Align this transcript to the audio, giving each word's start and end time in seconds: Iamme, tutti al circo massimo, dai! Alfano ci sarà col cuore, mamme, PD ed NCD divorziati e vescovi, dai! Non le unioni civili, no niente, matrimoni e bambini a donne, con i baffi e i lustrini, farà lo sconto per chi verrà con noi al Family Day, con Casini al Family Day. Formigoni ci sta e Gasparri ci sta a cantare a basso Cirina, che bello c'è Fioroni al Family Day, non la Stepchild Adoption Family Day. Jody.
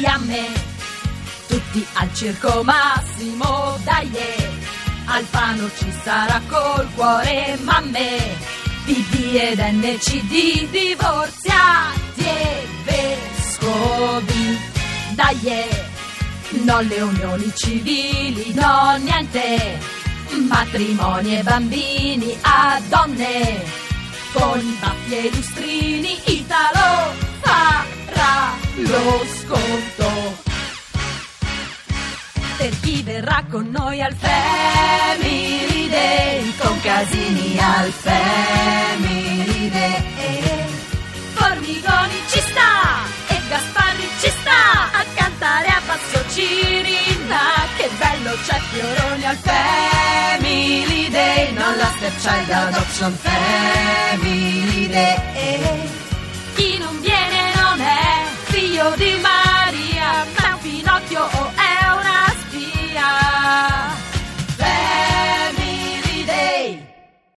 Iamme, 0.00 0.48
tutti 1.48 1.86
al 1.94 2.14
circo 2.14 2.62
massimo, 2.64 3.78
dai! 3.84 4.10
Alfano 5.04 5.68
ci 5.76 5.92
sarà 6.02 6.40
col 6.48 6.88
cuore, 6.94 7.58
mamme, 7.60 8.36
PD 8.86 9.34
ed 9.34 9.58
NCD 9.58 10.70
divorziati 10.70 12.24
e 12.24 12.66
vescovi, 12.84 14.58
dai! 15.10 15.68
Non 16.64 16.86
le 16.86 17.00
unioni 17.00 17.52
civili, 17.54 18.52
no 18.54 18.96
niente, 18.96 19.78
matrimoni 20.48 21.38
e 21.38 21.42
bambini 21.42 22.36
a 22.40 22.80
donne, 22.88 23.62
con 24.32 24.58
i 24.58 24.76
baffi 24.80 25.14
e 25.14 25.26
i 25.26 25.34
lustrini, 25.34 26.20
farà 26.24 26.44
lo 28.86 29.24
sconto 29.40 30.50
per 32.56 32.80
chi 32.80 33.02
verrà 33.02 33.44
con 33.50 33.68
noi 33.70 34.00
al 34.00 34.14
Family 34.14 35.88
Day, 35.88 36.54
con 36.58 36.80
Casini 36.80 37.58
al 37.58 37.90
Family 37.90 39.68
Day. 39.68 40.66
Formigoni 41.34 42.22
ci 42.28 42.40
sta 42.40 43.02
e 43.26 43.40
Gasparri 43.48 44.08
ci 44.20 44.30
sta 44.30 44.92
a 44.92 45.04
cantare 45.14 45.66
a 45.66 45.80
basso 45.86 46.24
Cirina, 46.30 47.66
che 47.76 47.90
bello 47.98 48.36
c'è 48.46 48.60
Fioroni 48.70 49.24
al 49.24 49.36
Family 49.36 51.08
Day, 51.10 51.52
non 51.52 51.76
la 51.76 51.92
Stepchild 51.96 52.50
Adoption 52.50 53.12
Family 53.16 54.88
Day. 54.88 55.31
Jody. 58.82 59.31